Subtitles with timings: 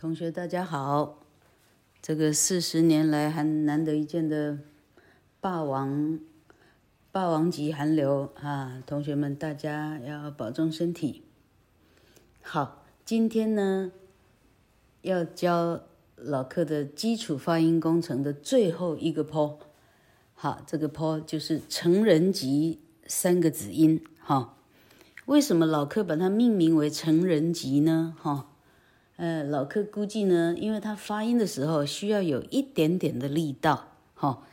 [0.00, 1.18] 同学大家好，
[2.00, 4.56] 这个四十年来还难得一见的
[5.40, 6.20] 霸王
[7.10, 8.80] 霸王级寒流啊！
[8.86, 11.24] 同学们大家要保重身体。
[12.40, 13.90] 好，今天呢
[15.02, 15.80] 要教
[16.14, 19.58] 老课的基础发音工程的最后一个坡。
[20.32, 22.78] 好，这个坡就是成人级
[23.08, 24.00] 三个子音。
[24.20, 24.54] 哈，
[25.26, 28.14] 为什么老课把它命名为成人级呢？
[28.22, 28.52] 哈。
[29.18, 34.44] 呃，老客估计呢，因为他发音的时候需要有一点点的力道，哈、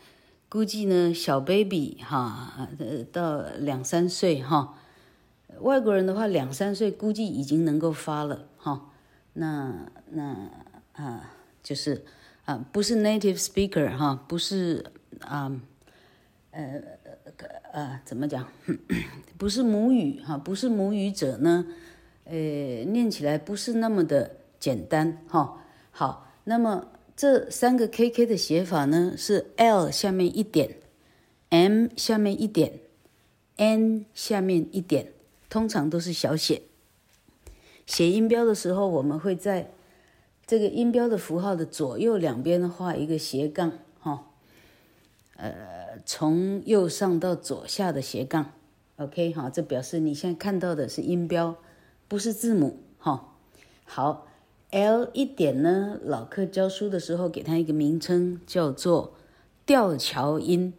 [0.50, 4.76] 估计呢小 baby 哈，呃，到两三岁哈，
[5.60, 8.90] 外国人的话两三岁估计已经能够发了，哈、
[9.34, 10.50] 那那
[10.94, 12.04] 啊，就是
[12.46, 14.84] 啊，不是 native speaker 哈，不是
[15.20, 15.56] 啊，
[16.50, 16.82] 呃
[17.72, 18.48] 呃，怎么讲？
[19.38, 21.68] 不是母语哈，不是母语者呢，
[22.24, 22.36] 呃，
[22.86, 24.38] 念起来不是那么的。
[24.66, 25.62] 简单哈，
[25.92, 30.78] 好，那么这三个 K K 的写法呢，是 L 下面一点
[31.50, 32.80] ，M 下面一点
[33.58, 35.14] ，N 下面一点，
[35.50, 36.64] 通常都是小写。
[37.86, 39.70] 写音标的时候，我们会在
[40.48, 44.32] 这个音标的符号的左右两边画一个斜杠，哈，
[45.38, 48.54] 呃，从右上到左下的斜杠
[48.96, 51.56] ，OK 哈，这表示你现在看到的是音标，
[52.08, 53.36] 不是字母，哈，
[53.84, 54.26] 好。
[54.76, 59.14] L 一点呢，老课教书的时候给它一个名称，叫做
[59.66, 60.74] 吊桥音。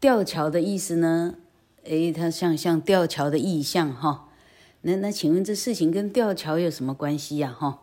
[0.00, 1.36] 吊桥的意思呢，
[1.84, 4.28] 诶，它像像吊桥的意象哈。
[4.80, 7.54] 那那请问这事情跟吊桥有什么关系呀？
[7.56, 7.82] 哈，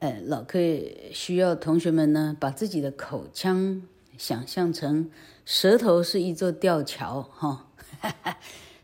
[0.00, 0.58] 呃，老课
[1.14, 3.80] 需要同学们呢，把自己的口腔
[4.18, 5.10] 想象成
[5.46, 7.68] 舌头是一座吊桥哈。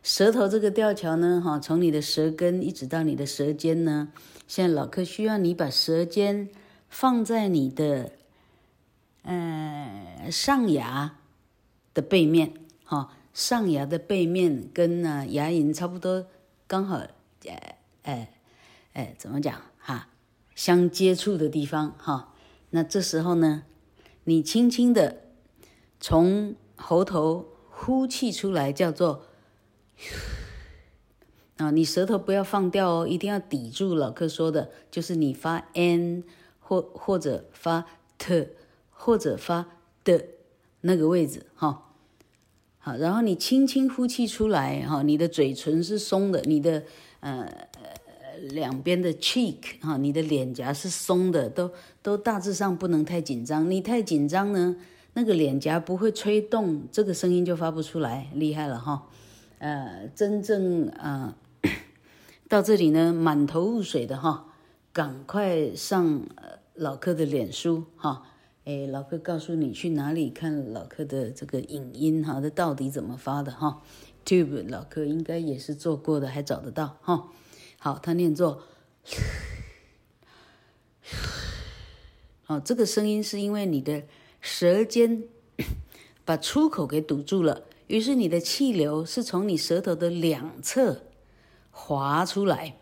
[0.06, 4.12] 舌头这个吊桥呢，哈，从你的舌根一直到你的舌尖呢。
[4.46, 6.48] 现在老客需要你把舌尖
[6.88, 8.12] 放在你的
[9.24, 11.16] 呃上牙
[11.92, 16.24] 的背面，哈，上牙的背面跟呢牙龈差不多，
[16.68, 16.98] 刚好，
[17.44, 18.28] 呃，呃，
[18.92, 20.06] 呃，怎么讲哈？
[20.54, 22.32] 相接触的地方，哈。
[22.70, 23.64] 那这时候呢，
[24.22, 25.22] 你轻轻的
[25.98, 29.24] 从喉头呼气出来，叫做。
[31.56, 33.94] 啊，你舌头不要放掉哦，一定要抵住。
[33.94, 36.22] 老课说的就是你发 n
[36.60, 37.86] 或或者发
[38.18, 38.48] t
[38.90, 39.66] 或者发
[40.04, 40.24] 的
[40.82, 41.82] 那个位置哈。
[42.78, 46.84] 好，然后你轻轻呼气出来哈，你的嘴唇是松的，你的
[47.20, 47.50] 呃
[48.50, 51.70] 两边的 cheek 哈，你的脸颊是松的，都
[52.02, 53.68] 都大致上不能太紧张。
[53.70, 54.76] 你太紧张呢，
[55.14, 59.08] 那个脸颊不会吹动，这个声音就发不出来，厉害了哈。
[59.58, 61.70] 呃，真正啊、呃，
[62.46, 64.52] 到这里呢，满头雾水的哈，
[64.92, 66.26] 赶快上
[66.74, 68.22] 老课的脸书哈，
[68.66, 73.80] 哎，老柯告诉你去哪里看老课的这个影音哈，他到底怎么发的哈
[74.26, 77.30] ？Tube 老课应该也是做过的，还找得到哈。
[77.78, 78.62] 好，他念作，
[82.44, 84.02] 好，这个声音是因为你的
[84.42, 85.24] 舌尖
[86.26, 87.62] 把出口给堵住了。
[87.88, 91.04] 于是你的气流是从你舌头的两侧
[91.70, 92.76] 滑出来，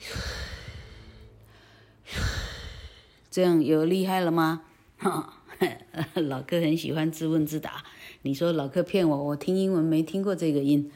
[3.30, 4.62] 这样有厉害了吗？
[4.96, 5.34] 哈，
[6.14, 7.84] 老哥很喜欢自问自答。
[8.22, 10.90] 你说老哥骗我，我听英文没听过这个音。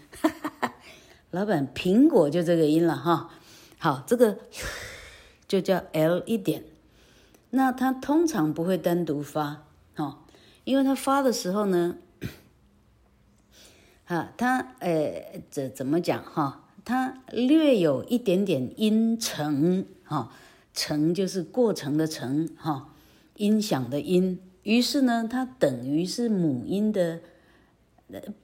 [1.30, 3.30] 老板，苹果就这个音了哈。
[3.78, 4.38] 好，这个
[5.46, 6.64] 就叫 L 一点。
[7.50, 9.64] 那它通常不会单独发，
[9.94, 10.24] 哈，
[10.64, 11.98] 因为它发的时候呢。
[14.10, 16.64] 啊，它呃，这怎么讲哈？
[16.84, 20.32] 它略有一点点音程哈，
[20.74, 22.92] 程就是过程的程哈，
[23.36, 24.40] 音响的音。
[24.64, 27.20] 于是呢，它等于是母音的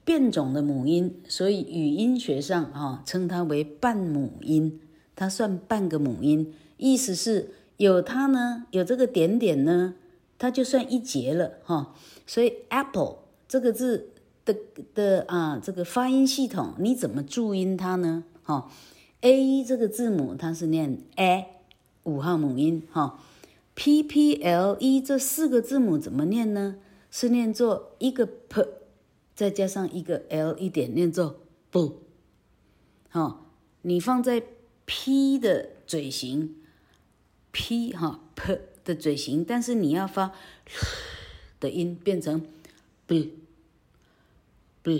[0.04, 4.80] 变种的母音，所以语音学上哈称它为半母音，
[5.16, 6.54] 它算半个母音。
[6.76, 9.94] 意思是有它呢，有这个点点呢，
[10.38, 11.92] 它就算一节了哈。
[12.24, 13.16] 所以 apple
[13.48, 14.10] 这个字。
[14.46, 14.56] 的
[14.94, 18.24] 的啊，这个发音系统你怎么注音它呢？
[18.44, 18.70] 哈、哦、
[19.20, 21.46] ，A 这个字母它是念 A
[22.04, 23.18] 五号母音哈、哦、
[23.74, 26.76] ，P P L E 这四个字母怎么念呢？
[27.10, 28.64] 是念作一个 P
[29.34, 31.40] 再加上一个 L 一点，念作
[31.70, 31.92] B。
[33.10, 33.38] 哈、哦，
[33.82, 34.42] 你放在
[34.84, 36.54] P 的嘴型
[37.50, 40.32] ，P 哈、P 的嘴型，但是你要发
[41.58, 42.46] 的音变成
[43.06, 43.40] B。
[44.86, 44.92] 不，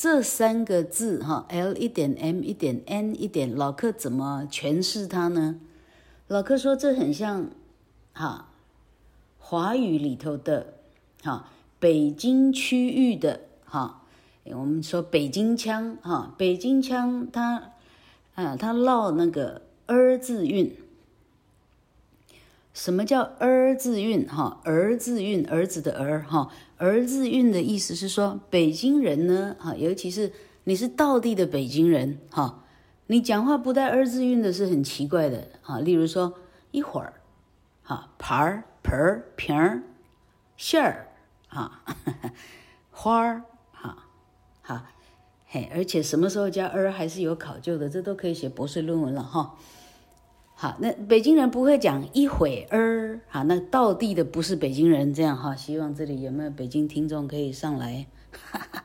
[0.01, 5.59] 这三个字哈，L 一点 M 一点 N 一点，老克怎么诠释它呢？
[6.27, 7.51] 老克说这很像，
[8.11, 8.47] 哈，
[9.37, 10.73] 华语里头的，
[11.21, 11.47] 哈，
[11.79, 14.01] 北京区域的，哈，
[14.45, 17.73] 我们说北京腔，哈，北京腔它，
[18.33, 20.75] 啊，它烙那个儿字韵。
[22.73, 24.27] 什么叫儿字韵？
[24.27, 26.49] 哈，儿字韵，儿子的儿，哈，
[26.81, 30.33] 儿字韵的意思是说，北京人呢，哈，尤其是
[30.63, 32.63] 你是道地的北京人，哈，
[33.05, 36.33] 你讲话不带儿字韵的是很奇怪的，哈，例如说
[36.71, 37.13] 一会儿，
[37.83, 39.83] 哈，盘儿、盆儿、瓶儿、
[40.57, 41.07] 馅儿，
[41.47, 41.83] 哈，
[42.89, 43.97] 花儿，哈，
[44.63, 44.91] 哈，
[45.45, 49.55] 嘿，而且什么时候加儿还是有考究的，这都可以写博士论文了，哈。
[50.61, 55.55] 好，那北京人不会讲一会儿，好，那到地的不是北京人这样哈。
[55.55, 58.83] 希望这里有没有北京听众可以上来，哈 哈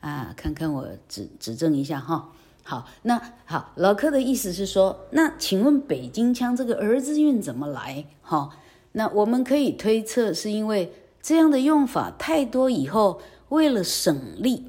[0.00, 2.30] 啊，看看我指指正一下哈。
[2.62, 8.04] 好，那好，老柯的意思是说，那请问北京腔这个儿字韵怎么来？
[8.20, 8.50] 哈，
[8.92, 10.92] 那我们可以推测是因为
[11.22, 14.66] 这样的用法太多以后，为了省力，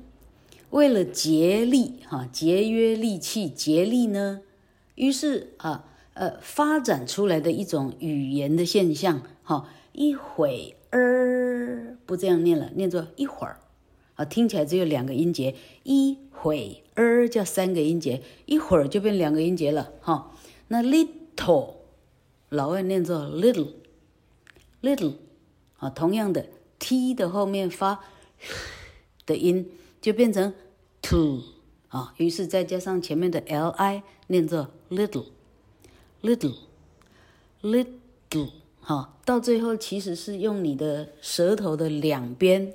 [0.69, 4.39] 为了节力哈，节约力气，节力呢，
[4.95, 5.83] 于是啊。
[6.15, 13.59] 呃，发展出来的一种语言的现象，哈，一会儿不这样念了，念作一会儿，
[14.15, 20.31] 啊，听起来只有两个音节，一会儿叫三个音节，一会儿就变两个音节了，哈。
[20.69, 21.73] 那 little
[22.47, 25.15] 老外念作 little，little，
[25.79, 26.45] 啊，同样的
[26.79, 27.99] t 的后面发
[29.25, 29.69] 的音
[29.99, 30.53] 就变成
[31.01, 31.41] to，
[31.89, 35.34] 啊，于是再加上前面的 li 念作 little。
[36.25, 36.55] Little
[37.61, 38.51] little
[38.81, 42.73] 哈，到最后其实是用你的舌头的两边，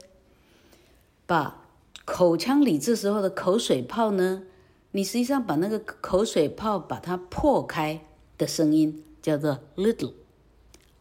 [1.27, 1.65] 把
[2.05, 4.45] 口腔里这时候的口水泡呢，
[4.93, 8.05] 你实际上把那个口水泡把它破开
[8.39, 10.13] 的声音叫做 little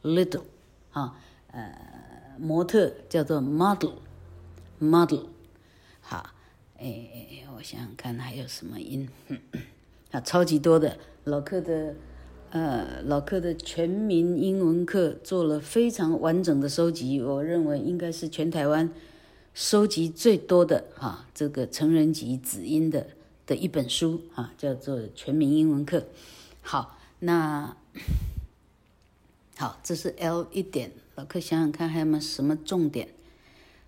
[0.04, 0.44] little
[0.92, 1.16] 哈，
[1.52, 3.94] 呃，模特叫做 model
[4.80, 5.26] model
[6.02, 6.32] 好，
[6.78, 9.08] 哎，我想想看还有什么音，
[10.12, 11.96] 啊，超级多的老客的。
[12.52, 18.90] 呃，老柯的全民英文课做了非常完整的收集，我认为应该是全台湾
[19.54, 23.06] 收集最多的哈、这个成人级子音的
[23.46, 26.00] 的一本书啊，叫做《全民英文课》。
[26.64, 27.78] 好，那
[29.58, 33.10] 好，这是 L 一点，老柯想想看还有没有什么重点？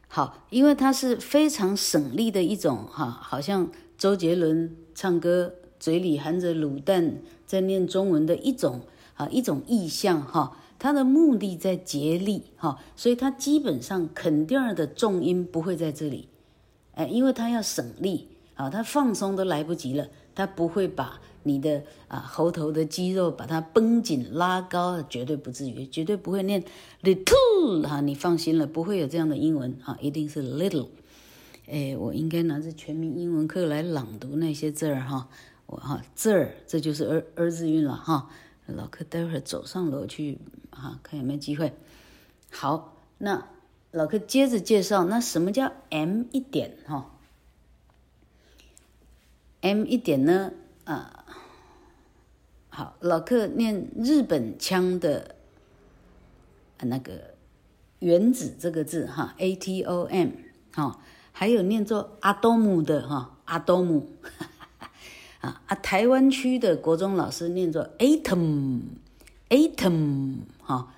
[0.07, 5.55] 好，因为它是非常省力的一种哈、好像周杰伦唱歌。
[5.79, 7.17] 嘴里含着卤蛋
[7.51, 8.79] 在念中文的一种
[9.15, 16.29] 啊，一种意象哈，它的目的在节力哈，所以它基本上肯定的重音不会在这里，
[16.93, 26.63] 哎，因为它要省力啊，它放松都来不及了，它不会把你的啊喉头的肌肉把它绷紧拉高，绝对不至于，绝对不会念
[27.03, 30.87] little 哈，你放心了，不会有这样的英文哈，一定是 little，
[31.67, 35.27] 哎，我应该拿着全民英文课来朗读那些字儿哈。
[35.77, 38.29] 哈，这儿这就是儿儿字韵了哈。
[38.67, 40.37] 老柯待会儿走上楼去
[40.69, 41.73] 哈，看有没有机会。
[42.49, 43.47] 好，那
[43.91, 47.11] 老柯接着介绍，那什么叫 M 一点哈
[49.61, 50.53] ？M 一点呢？
[50.85, 51.25] 啊，
[52.69, 55.35] 好，老柯念日本腔的
[56.79, 57.35] 那个
[57.99, 60.29] 原子这个字哈，A T O M
[60.73, 61.01] 哈，
[61.33, 64.09] 还有念作阿多姆的哈，阿多姆。
[65.41, 65.75] 啊啊！
[65.75, 68.85] 台湾区的国中老师念作 atom，atom
[70.61, 70.93] 哈，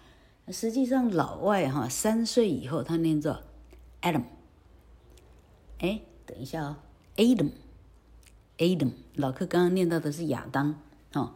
[0.49, 3.39] 实际上老外哈三岁以后他念作
[4.01, 4.23] atom。
[5.79, 6.75] 哎，等一下哦
[7.15, 10.75] ，atom，atom，老客刚刚念到的是亚当
[11.13, 11.31] 哦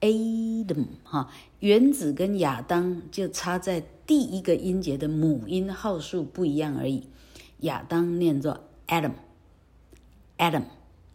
[0.00, 7.08] ，atom 哈，原子跟亚当就差在第一个音节的母音号数不一样而已，
[7.58, 10.62] 亚当念作 atom，atom。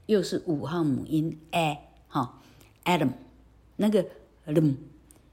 [0.10, 2.42] 又是五号母音 a 哈
[2.84, 3.12] ，Adam，
[3.76, 4.08] 那个
[4.46, 4.74] m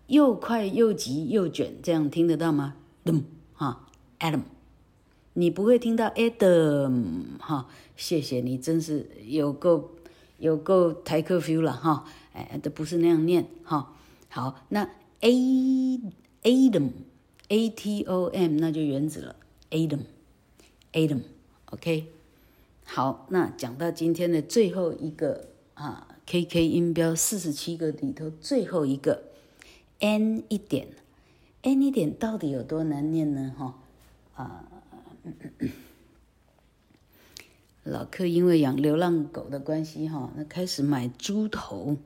[0.06, 3.20] 又快又急又卷，这样听得到吗？m
[3.54, 3.88] 哈
[4.20, 4.42] ，Adam，
[5.32, 9.92] 你不会听到 Adam 哈，谢谢你，真是有够
[10.38, 12.04] 有够台客 feel 了哈，
[12.34, 13.96] 哎，都不是那样念哈。
[14.28, 14.90] 好，那
[15.20, 15.30] ，a
[16.42, 19.36] atom，a t o m，那就原子了
[19.70, 22.12] ，atom，atom，OK。
[22.88, 29.24] 好，那讲到今天的最后一个啊，K K 音标四十七个里头最后一个
[29.98, 30.88] N 一点
[31.62, 33.54] ，N 一点到底有多难念呢？
[33.58, 33.74] 哈
[34.34, 34.64] 啊，
[37.82, 41.98] 老客因为养流浪狗的关系哈，那开始买猪头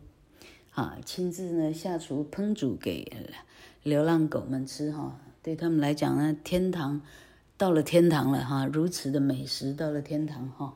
[0.73, 3.29] 啊，亲自呢下厨烹煮给
[3.85, 7.03] 流浪狗们吃哈，对他们来讲呢，天堂。
[7.61, 10.73] 到了天堂了哈，如此的美食到了天堂哈。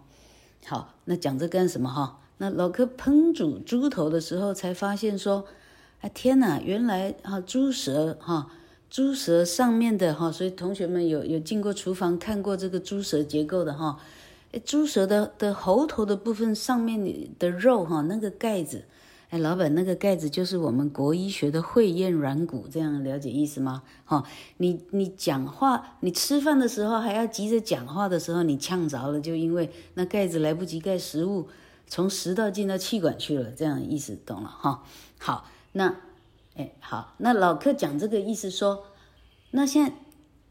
[0.66, 2.20] 好，那讲这干什么哈？
[2.36, 5.46] 那老柯烹煮猪头的时候，才发现说，
[6.02, 8.50] 哎天哪，原来哈猪舌哈，
[8.90, 13.98] 猪舌上面的哈，所以同学们有有进过厨房看过这个猪舌结构的哈，
[14.52, 17.02] 哎，猪舌的的喉头的部分上面
[17.38, 18.84] 的肉哈，那个盖子。
[19.34, 23.82] 哎，老板，那个盖子就是我们国医学的会厌软骨，这样了解意思吗？
[24.04, 24.22] 哈、
[24.58, 31.48] 你你讲话，你吃饭的时候还要急着讲话的时候，你呛着了，就因为那盖子来不及盖食物，
[31.88, 34.84] 从食道进到气管去了，这样意思懂了哈、
[35.18, 35.96] 好，那
[36.54, 38.84] 哎好，那老客讲这个意思说，
[39.50, 39.92] 那现在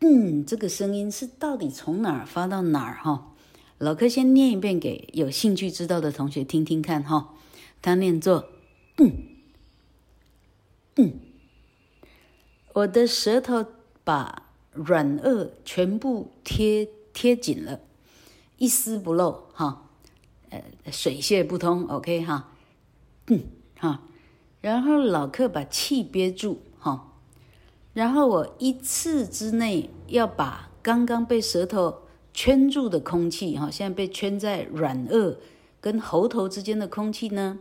[0.02, 3.32] 嗯，这个声音是到底从哪儿发到哪儿哈、
[3.78, 7.28] 老客先念一遍给有兴趣知道的同学听听看哈、哦，
[7.82, 8.50] 他念作。
[8.98, 9.12] 嗯，
[10.98, 11.20] 嗯，
[12.74, 13.66] 我的舌头
[14.04, 17.80] 把软腭全部贴贴紧了，
[18.58, 19.90] 一丝不漏哈，
[20.52, 22.52] 呃，水泄不通，OK 哈，
[23.28, 23.44] 嗯
[23.80, 24.04] 哈，
[24.62, 27.14] 然后老客把气憋住哈，
[27.94, 35.38] 然后我一次之内要把刚刚被舌头圈住的空气哈，现在被圈在软腭
[35.82, 37.58] 跟喉头之间的空气呢。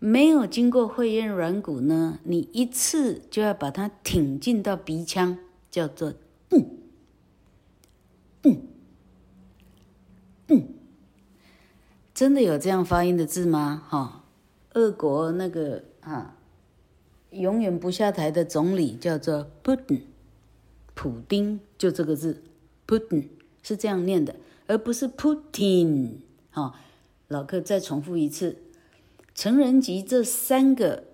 [0.00, 5.38] 没有经过会厌软骨呢，你一次就要把它挺进到鼻腔，
[5.70, 6.14] 叫做
[6.50, 6.70] 嗯
[8.44, 8.62] 嗯
[10.46, 10.68] 嗯，
[12.14, 13.82] 真的有这样发音的字吗？
[13.88, 14.24] 哈、
[14.74, 16.36] 俄国那个啊，
[17.30, 20.02] 永远不下台的总理叫做普丁，
[20.94, 22.44] 普丁就这个字，
[22.86, 23.28] 普丁
[23.64, 24.36] 是这样念的，
[24.68, 26.18] 而不是 Putin。
[26.50, 26.74] 哈、哦，
[27.26, 28.56] 老客再重复一次。
[29.38, 31.04] 成人级这三个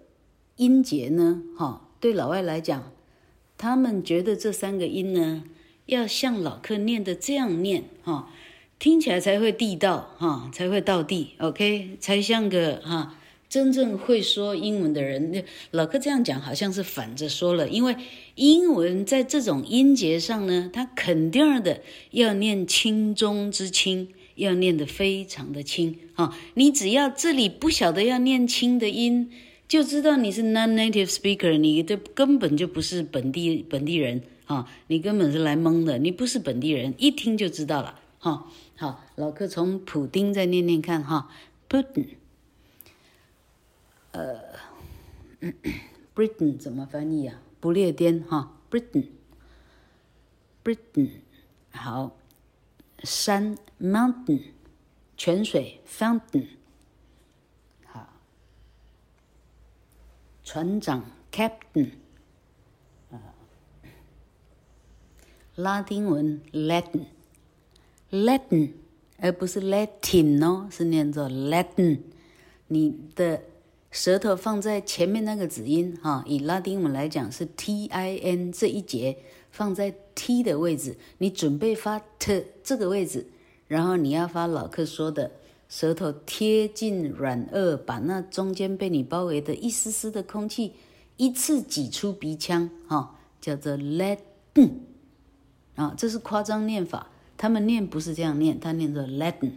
[0.57, 2.91] 音节呢，哈，对老外来讲，
[3.59, 5.45] 他们觉得这三个音呢，
[5.85, 8.31] 要像老客念的这样念，哈，
[8.79, 13.19] 听起来才会地道，哈，才会道地，OK，才像个哈
[13.51, 15.45] 真正会说英文的人。
[15.73, 17.95] 老客这样讲好像是反着说了，因为
[18.37, 24.09] 英文在这种音节上呢，它肯定的要念轻中之轻。
[24.37, 26.37] 要念得非常的轻啊！
[26.55, 29.31] 你只要这里不晓得要念轻的音，
[29.69, 34.69] 就知道你是 non-native speaker，你这根本就不是本地本地人啊！
[34.89, 38.51] 你根本是来蒙的，你不是本地人，一听就知道了哈。
[38.77, 41.31] 好，老客从普丁再念念看哈
[41.69, 42.07] ，Putin，
[44.11, 44.41] 呃，
[46.15, 47.41] Britain 怎么翻译啊？
[47.61, 51.11] 不列颠哈，Britain，Britain，
[51.71, 52.17] 好。
[53.05, 54.43] 山 mountain，
[55.17, 56.47] 泉水 fountain，
[57.85, 58.09] 好，
[60.43, 61.91] 船长 captain，
[63.11, 63.21] 啊，
[65.55, 68.73] 拉丁文 Latin，Latin，
[69.19, 72.01] 而不是 Latin 哦，是念作 Latin。
[72.69, 73.43] 你的
[73.91, 79.19] 舌头放在前面那个子音哈，以拉丁文来讲是 T I N 这一节。
[79.55, 83.29] 放在 T 的位置，你准备发 T 这个位置，
[83.69, 85.31] 然后你要发老客说的，
[85.69, 90.73] 舌头贴近软腭，把那中间被你包围的一丝丝的空气
[91.19, 94.19] 一次挤出鼻腔，哈、哦，叫做 Let，
[95.77, 99.53] 啊，这是夸张念法，他们念不是这样念，他念作 Latin，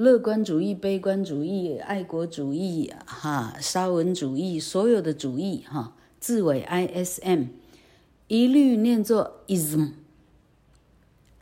[0.01, 7.49] 乐观主义、悲观主义、爱国主义，哈，沙文主义，所有的主义，哈，字尾 ism，
[8.27, 9.91] 一律念作 ism，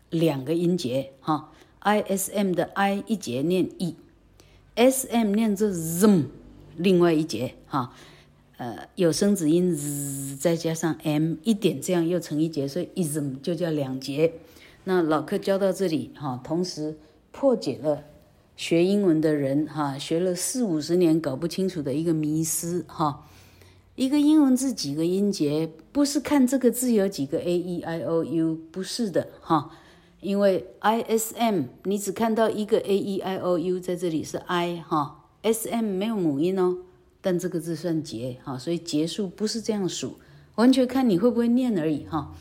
[0.09, 6.25] 两个音节，哈，ism 的 i 一节念 e，sm 念作 zm，
[6.75, 7.93] 另外一节，哈，
[8.57, 14.33] 呃，有声子音 z 再加上 m 一点，这样又成一节，所以 ism 就叫两节。
[14.83, 16.97] 那老课教到这里，哈，同时
[17.31, 18.03] 破解了。
[18.59, 23.25] 学英文的人哈，学了四五十年搞不清楚的一个迷思哈，
[23.95, 29.71] 一个英文字几个音节，不是看这个字有几个 a e i o u，不是的哈，
[30.19, 36.79] 因为 i s m 你只看到一个 a e i o u 在这里是 i 哈，s m 没有母音哦，
[37.21, 40.19] 但这个字算节哈，所以节数不是这样数，
[40.55, 42.35] 完全看你会不会念而已哈，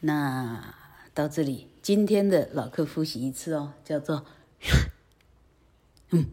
[0.00, 0.74] 那
[1.12, 4.24] 到这里，今天的老课复习一次哦，叫做，
[6.10, 6.26] 嗯，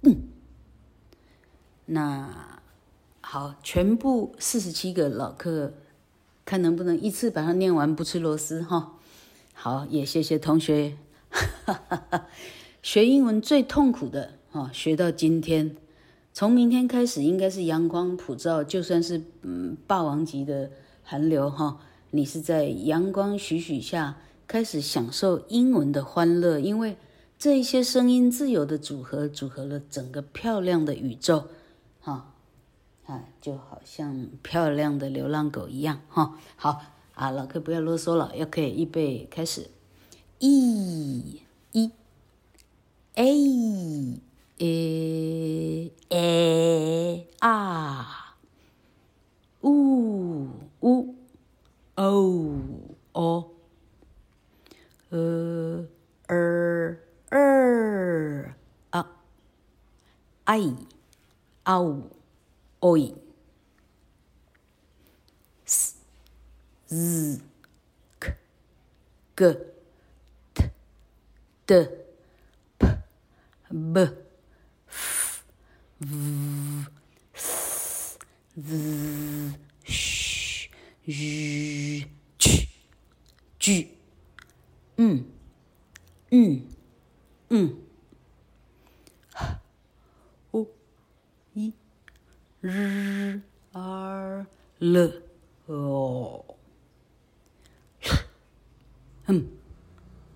[0.00, 0.16] 嗯。
[1.86, 2.60] 那
[3.20, 5.74] 好，全部四十七个老课，
[6.44, 8.98] 看能不能一次把它念完，不吃螺丝哈。
[9.52, 10.96] 好，也谢谢同学，
[11.30, 12.26] 哈哈哈，
[12.82, 15.76] 学英文最痛苦的哈，学到今天。
[16.34, 20.70] 从明天开始，应该是阳光普照，就算是嗯霸王级的
[21.02, 21.78] 寒流哈，
[22.10, 24.16] 你是在阳光徐徐下
[24.46, 26.96] 开始享受英文的欢乐，因为
[27.38, 31.48] 这一些声音自由的组合，组合了整个漂亮的宇宙，
[32.00, 32.32] 哈，
[33.04, 36.38] 啊，就好像漂亮的流浪狗一样哈。
[36.56, 36.80] 好
[37.14, 39.68] 啊，老客不要啰嗦了，要可以预备开始，
[40.38, 41.42] 一，
[41.72, 41.90] 一
[43.16, 44.31] ，A。
[44.62, 48.36] 诶诶啊，
[49.62, 50.46] 呜
[50.78, 51.16] 呜
[51.96, 52.70] 哦
[53.12, 53.50] 哦，
[55.10, 55.84] 呃
[56.28, 56.96] 呃
[57.30, 58.54] 呃
[58.90, 59.10] 啊，
[60.44, 60.60] 哎
[61.64, 62.00] 嗷
[62.78, 62.96] 哦
[65.66, 65.96] ，s
[66.86, 67.40] z
[68.20, 68.36] k
[69.34, 69.56] g
[70.54, 70.70] t
[71.66, 71.88] d
[72.78, 72.86] p
[73.68, 74.21] b
[76.02, 76.86] v,
[77.34, 78.18] s,
[78.58, 80.68] z, sh,
[81.08, 82.06] zh,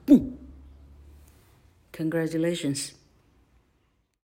[0.07, 0.38] boom.
[1.92, 3.05] Congratulations.